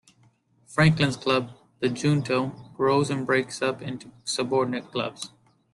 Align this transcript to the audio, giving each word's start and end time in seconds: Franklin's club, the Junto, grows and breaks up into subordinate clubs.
Franklin's 0.65 1.15
club, 1.15 1.51
the 1.79 1.87
Junto, 1.87 2.47
grows 2.75 3.11
and 3.11 3.23
breaks 3.23 3.61
up 3.61 3.83
into 3.83 4.09
subordinate 4.25 4.89
clubs. 4.91 5.29